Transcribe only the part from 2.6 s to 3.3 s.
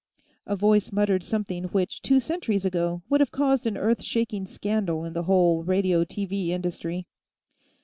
ago, would have